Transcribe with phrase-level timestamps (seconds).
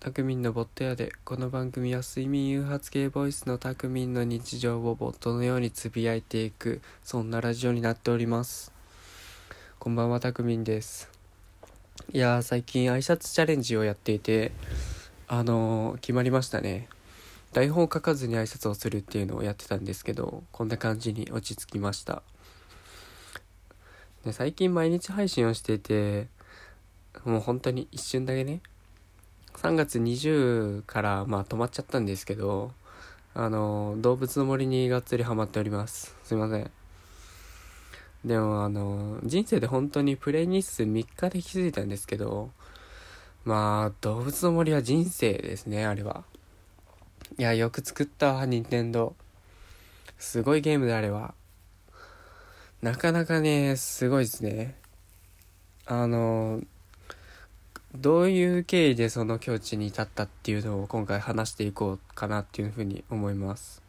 [0.00, 8.72] タクミンのボット屋でこの番組は睡眠誘発系ボイスのタクミンの日常をボットのようにつぶやいていくそんなラジオになっております。
[9.80, 11.10] こんばんはタクミンです。
[12.12, 14.52] いやー最近挨拶チャレンジをやっていて
[15.26, 16.88] あのー決まりましたね。
[17.52, 22.22] 台本を書かずに挨拶をするっていうのをやってたんですけどこんな感じに落ち着きました。
[24.30, 26.28] 最近毎日配信をしていて
[27.24, 28.60] もう本当に一瞬だけね
[29.62, 32.70] 3月20からまあ止まっちゃったんですけど
[33.34, 36.14] あの動物の森にがっつりハマっております。
[36.22, 36.70] すいません。
[38.24, 42.50] でもあの人生で本当にプレイ日数3日で気づいたんですけど
[43.44, 46.22] まあ動物の森は人生ですねあれは。
[47.36, 49.16] いやよく作ったわ任天堂。
[50.18, 51.34] すごいゲームであれは。
[52.80, 54.76] なかなかねすごいですね。
[55.84, 56.60] あの
[57.94, 63.82] どういう経緯でその境地に至ったっていうのを今回話していこうかなっていうふうに思います。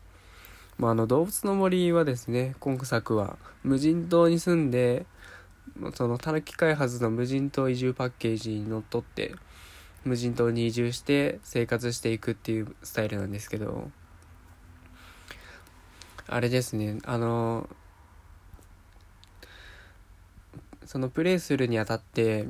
[0.77, 5.05] まあ、あの動物の森はですね今作は無人島に住んで
[5.93, 9.35] そのたぬき開発の無人島移住パッケージにのっとって
[10.05, 13.91] 無人島に移住して生活していくっていうスタイルなんですけど
[16.27, 17.67] あれですねあの
[20.85, 22.47] そのプレイするにあたって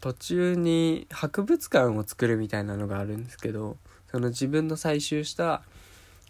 [0.00, 3.76] 途中に博物館を作るみたいなのがあるんですけど
[4.10, 5.62] その自分の採集した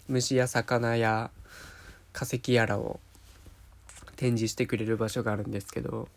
[0.07, 1.31] 虫や魚や
[2.13, 2.99] 化石やらを
[4.15, 6.07] 展示してくれる場所があるんですけど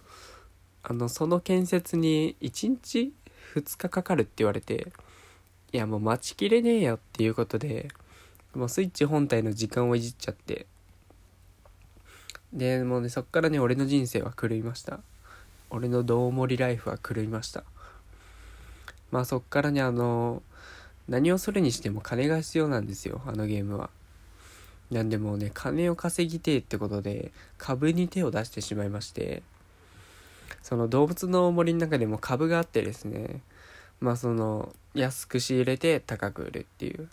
[0.82, 3.12] あのその建設に1日
[3.54, 4.92] 2日かかるって言われて
[5.72, 7.88] いやもう待ちきれねえよっていうことで
[8.54, 10.66] もうスイッチ本体の時間をいじっちゃって
[12.52, 15.00] でもうねそっからね俺の人生は狂いました。
[15.70, 17.62] 俺のどうもりライフは狂いました。
[19.10, 20.42] まあそっからねあの
[21.08, 23.90] 何をするにしても金が必要なんですよあのゲームは。
[24.90, 29.42] なんでもうね金を稼ぎてってことで株に手を出してしまいまして。
[30.62, 33.42] その動物の森の中でも株があってですね
[34.00, 37.08] まあその安く仕入れて高く売るっていう。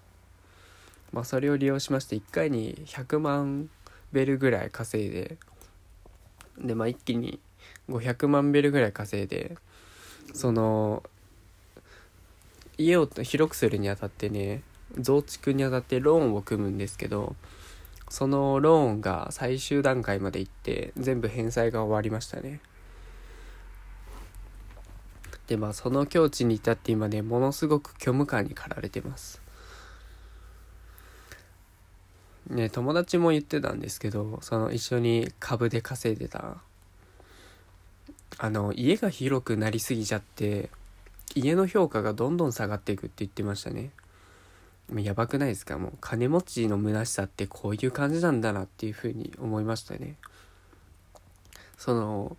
[1.11, 3.69] まあそれを利用しまして1回に100万
[4.11, 5.37] ベルぐらい稼いで
[6.57, 7.39] でまあ一気に
[7.89, 9.57] 500万ベルぐらい稼いで
[10.33, 11.03] その
[12.77, 14.61] 家を広くするにあたってね
[14.97, 17.35] 増築にあたってローンを組むんですけど
[18.09, 22.59] そのローンが最終段階まで行って全部返済が終わりましたね。
[25.47, 29.41] でまあその境地に至って今ねものすごく虚無感に駆られてます。
[32.47, 36.57] ね友達も言ってたんですけどその一緒に株で稼いでた
[38.37, 40.69] あの家が広くなりすぎちゃって
[41.35, 43.91] 家の評価がどんどん下がっていくって言ってましたね。
[44.93, 45.79] やばくないですか？
[45.79, 50.15] もう金持ちの虚しさってこういう感じなんだなっていうふうに思いましたね。
[51.77, 52.37] その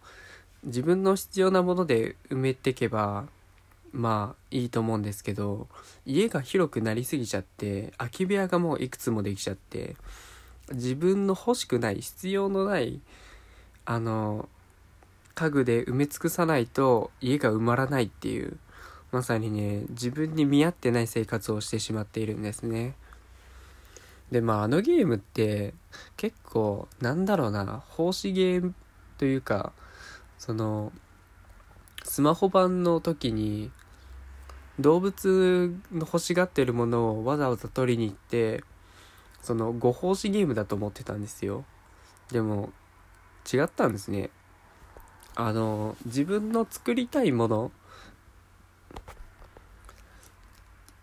[0.65, 3.27] 自分の必要なもので埋めていけば
[3.93, 5.69] まあいいと思うんですけど
[6.05, 9.97] 家が広くなりすぎちゃって空き部屋がもういくつもできちゃって
[10.73, 13.01] 自分の欲しくない必要のない
[13.85, 14.49] あの
[15.37, 18.57] 家具で埋め尽くさないと家が埋まらないっていう
[19.13, 22.95] まさにね自分に見合ってない生活をしてしまっているんですね。
[24.33, 25.75] でまああのゲームって
[26.17, 28.75] 結構なんだろうな奉仕ゲーム
[29.19, 29.73] というか
[30.39, 30.91] その
[32.03, 33.71] スマホ版の時に
[34.81, 38.65] 動物の欲しがってるものをわざわざ取りに行って
[39.43, 41.67] そのご奉仕ゲームだと思ってたんですよ。
[42.33, 42.73] でも
[43.53, 44.31] 違ったんですね。
[45.37, 47.71] あの自分の作りたいもの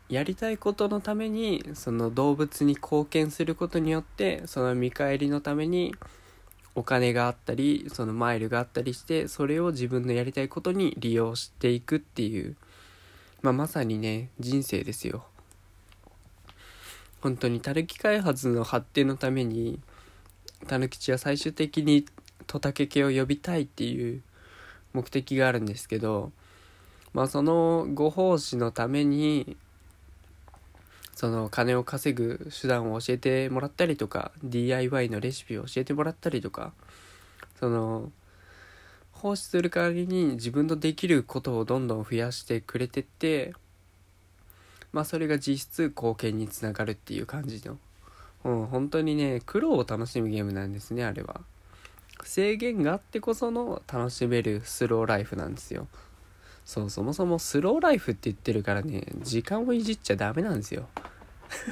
[0.09, 5.95] やりたいことのためにその動物に貢献することによってその見返りのために
[6.75, 12.55] お金があったりそのマイルがあったりしてそれを自分のやりたいことに利用していくっていう、
[13.43, 15.25] まあ、まさにね人生ですよ。
[17.21, 19.79] 本当にたぬき開発の発展のために
[20.67, 22.05] たぬきちは最終的に
[22.47, 24.21] トタケ系を呼びたいっていう
[24.93, 26.31] 目的があるんですけど
[27.13, 29.57] まあそのご奉仕のために
[31.15, 36.73] その金を稼ぐ手段を教えてもらったりとか DIY のレシピを教えてもらったりとか
[37.59, 38.11] その
[39.11, 43.53] 奉仕する代わりに自分のできることをどんどん増やしてくれてって
[44.91, 47.77] まあそれが実質貢献につながるっていう感じの。
[48.43, 51.41] うん本当にね苦労を楽しむゲームなんですねあれは。
[52.27, 55.87] 制限があってこその楽しめるスローライフなんですよ。
[56.65, 60.87] そうそもそもスローライフって言ってるからね時間をいじっちゃダメなんですよ。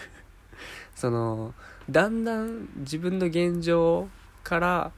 [0.95, 1.53] その
[1.89, 4.09] だんだん自分の現状
[4.43, 4.91] から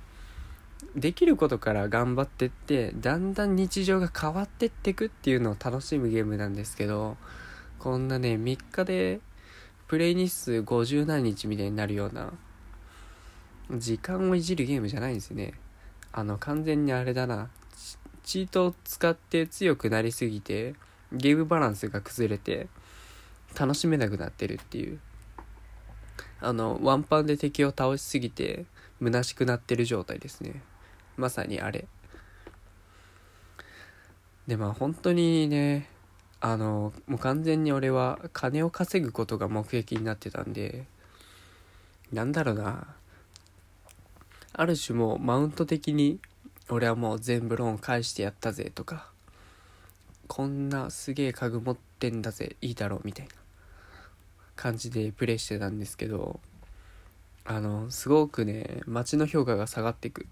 [0.95, 7.17] できることから頑張ってってだんだん日常が変わってってくっていうのを楽しむゲームなんですけど
[7.79, 9.19] こんなね3日で
[9.88, 12.31] プレイ日数50何日みたいになるような
[13.71, 15.54] 時間をいじるゲームじゃないんですね。
[16.12, 17.50] あの完全にあれだな。
[18.24, 20.75] チートを使って強くなりすぎて
[21.12, 22.68] ゲームバランスが崩れて
[23.60, 25.00] 楽しめなくなってるっていう。
[26.39, 28.65] あのワンパンで敵を倒しすぎて
[29.01, 30.62] 虚しくなってる状態ですね。
[31.18, 31.88] まさにあれ。
[34.48, 35.88] でまあ本当にね
[36.42, 40.86] あのもう完全に俺は金を稼ぐことが目的になってたんで
[42.12, 42.95] なんだろうな。
[44.53, 46.19] ある種もうマウント的に
[46.69, 49.11] 俺はもう全部ローン返してやったぜとか
[50.27, 53.33] こんなすげえ家具持ってんだぜいいだろうみたいな
[54.55, 56.39] 感じでプレイしてたんですけど
[57.45, 60.27] あのすごくね街の評価が下がっていく。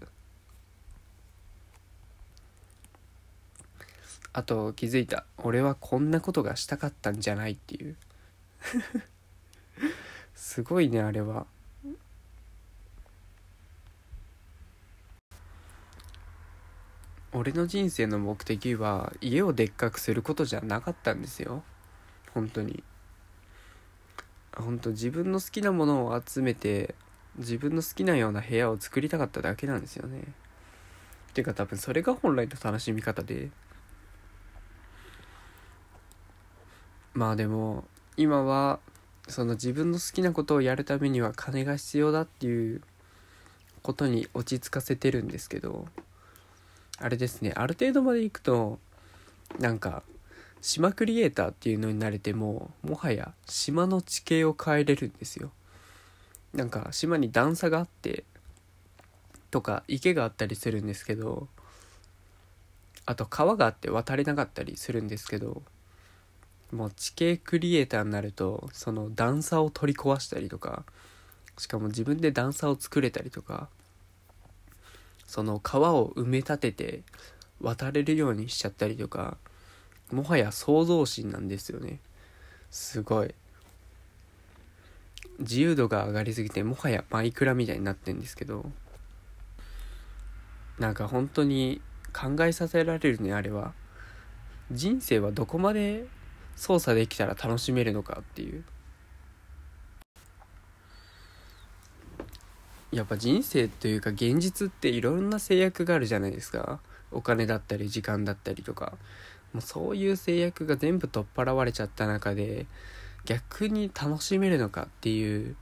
[4.34, 5.26] あと気づいた。
[5.36, 7.96] 俺はこんなことがしたかったんじゃないっていう。
[10.34, 11.46] すごいねあれは。
[17.34, 21.62] 俺の人生の目的は家をでっかくすることじゃなかったんですよ。
[22.34, 22.84] 本当に。
[24.54, 26.94] 本当自分の好きなものを集めて
[27.38, 30.20] 自分の好きなような部屋を作りたかっただけなんですよね。
[30.20, 33.50] っていうか多分それが本来の楽しみ方で。
[37.14, 37.84] まあでも
[38.18, 38.78] 今は
[39.28, 42.82] その自分の好きなことをやるためには金が必要だっていう
[43.82, 45.86] ことに落ち着かせてるんですけど
[46.98, 47.52] あれですね。
[47.56, 48.78] ある程度まで行くと
[49.58, 50.02] なんか
[50.60, 55.50] 島クリエイターっていうのになれてももはや島の地形を変えれるんですよ。
[56.54, 58.24] なんか島に段差があって
[59.50, 61.48] とか池があったりするんですけど
[63.06, 65.62] あと川があって渡れなかったりするんですけど
[66.72, 70.84] もう地形クリエイターになるとその段差を取り壊したりとか
[71.58, 73.68] しかも自分で段差を作れたりとか
[75.32, 77.02] その川を埋め立てて
[77.58, 79.38] 渡れるようにしちゃったりとか
[80.10, 82.00] もはや創造心なんですよね。
[82.70, 83.34] すごい。
[85.38, 88.66] 自由度が上がりすぎてもはやマイクラみたいになってんですけど
[90.78, 91.80] なんか本当に
[92.12, 93.72] 考えさせられるねあれは。
[94.70, 96.04] 人生はどこまで
[96.56, 98.64] 操作できたら楽しめるのかっていう。
[102.92, 106.78] やっぱ人生というか現実っていろんな制約があるじゃないですか。
[107.10, 108.94] お金だったり時間だったりとか。
[109.52, 112.66] もうそういう制約が全部取っ払われちゃった中で
[113.24, 115.56] 逆に楽しめるのかっていう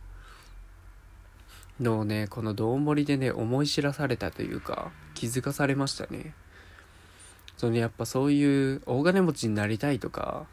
[1.81, 6.35] のをねこの「どうもり」でね思い知らされたというか気づかされましたね。
[7.57, 10.47] そのやっぱそういう大金持ちになりたいとか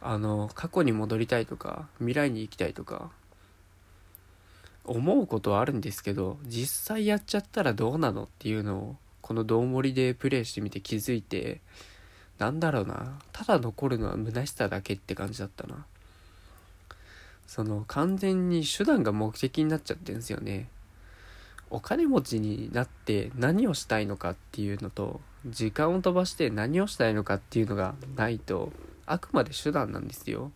[0.00, 3.10] あの過去に戻りたいとか未来に行きたいとか
[4.86, 11.60] 思うことはあるんですけど実際やっちゃったらどうなのっていうのをこの「どうもり」でプレイしてみて気づいて
[12.38, 13.18] なんだろうな。
[13.32, 15.86] ただ残るのは虚しさだけって感じだったな。
[17.46, 20.68] その完全に手段が目的になっちゃってんですよね。
[21.70, 28.72] お金持ちになって何をしたいのかっていうのと時間を飛ばして何をしたいのかっていうのがないと
[29.06, 30.52] あくまで手段なんですよ。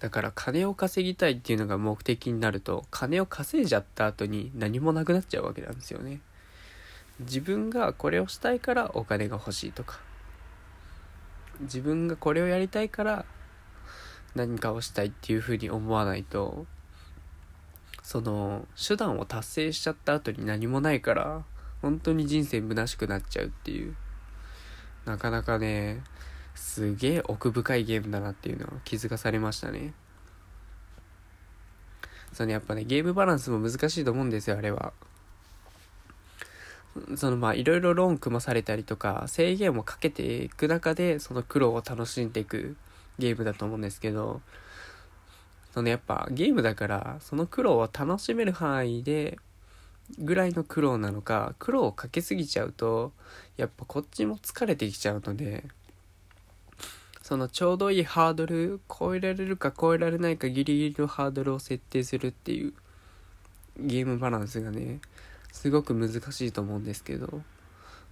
[0.00, 6.20] だから金を稼ぎたいっていうのが目的になると金を稼いじゃった後に何もなくなっちゃうわけなんですよね。
[7.20, 10.00] 自分がこれをしたいからお金が欲しいとか。
[11.60, 13.24] 自分がこれをやりたいから
[14.36, 16.66] 何かをしたいっていうふうに思わないと
[18.04, 21.44] その手段を達成しちゃった後に何もないから
[21.82, 23.96] 本当に人生虚しくなっちゃうっていう。
[25.04, 26.02] なかなかね
[26.58, 29.94] すげえ奥深いゲームだなっていうのを気づかされましたね。
[32.32, 34.92] そのやっぱねゲームバランスも難しいと思うんですよあれは。
[37.16, 42.76] そのまあいろいろローン組まされたりとか制限をかけていく中でその苦労を楽しんでいく
[43.18, 44.40] ゲームだと思うんですけど
[45.72, 49.38] そのやっぱゲームだからその苦労を楽しめる範囲で
[50.18, 53.12] ぐらいの苦労なのか苦労をかけすぎちゃうと
[53.56, 55.64] やっぱこっちも疲れてきちゃうので
[57.28, 62.72] そのちょうどいいハードル超えられるか超えられないかギリギリのハードルを設定するっていう
[63.78, 65.00] ゲームバランスがね
[65.52, 67.42] すごく難しいと思うんですけど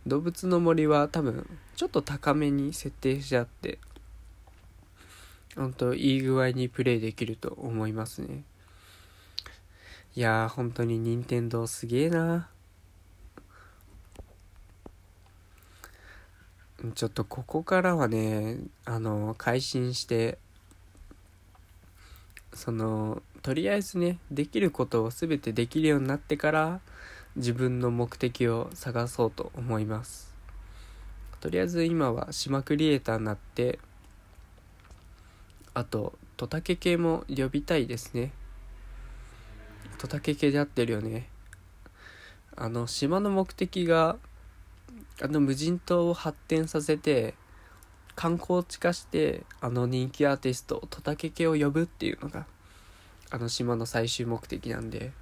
[0.06, 3.78] 動物の森は多分ちょっと高めに設定してあって
[5.56, 8.42] 本当いい具合にプレイできると思いますね。
[10.14, 12.50] いやー本当に任天堂すげえな。
[16.94, 20.38] ちょっとここからはねあの改心して
[22.52, 26.80] そのとりあえずねできることを全てできるようになってから
[27.36, 30.34] 自分の目的を探そうと思います。
[31.40, 33.78] とりあえず今は島クリエイターになって
[35.74, 38.32] あとトタケ系も呼びたいですね。
[39.98, 41.28] トタケ系で合ってるよね。
[42.56, 44.16] あの島の目的が
[45.22, 47.34] あの無人島を発展させて
[48.14, 52.46] 観光地化してあの人気アーティストトタケケを呼ぶっていうのが
[53.30, 55.12] あの島の最終目的なんで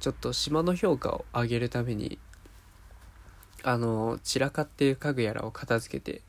[0.00, 2.18] ちょっと島の評価を上げるために
[3.62, 6.22] あの散らかっている家具やらを片付けて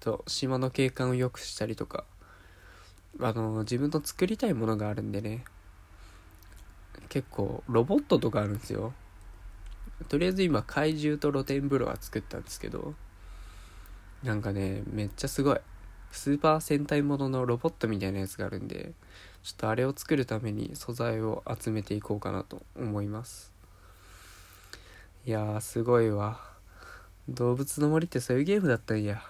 [0.00, 2.04] と島の景観を良くしたりとか
[3.20, 5.44] あの自分の作りたいものがあるんでね
[7.08, 8.92] 結構ロボットとかあるんですよ。
[10.08, 12.94] とりあえず今怪獣と露天風呂は作ったんですけど
[14.22, 15.60] なんかねめっちゃすごい。
[16.10, 18.92] スーパー戦隊もののロボットみたいなやつがあるんで
[19.42, 23.52] ちょっとあれを作るために素材を集めていこうかなと思います。
[25.26, 26.40] いやーすごいわ。
[27.28, 29.22] 動物の森ってそういうゲームだったんや。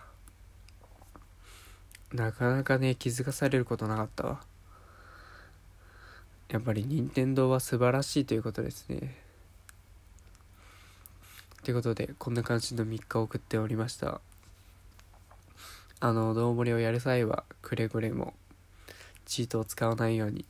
[2.13, 4.41] なかなかね気づかされることなかったわ。
[6.51, 9.24] やっぱり任天堂は素晴らしいということですね。
[11.65, 14.21] ということでこんな感じの3日送っておりました。
[15.99, 18.35] あのどうもりをやる際はくれぐれも
[19.25, 20.45] チートを使わないように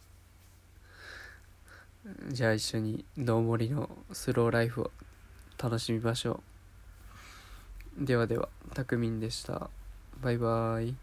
[2.30, 4.90] じゃあ一緒にどうもりのスローライフを
[5.56, 6.42] 楽しみましょ
[8.02, 8.04] う。
[8.04, 9.70] ではではたくみんでした。
[10.20, 10.96] バイバーイ。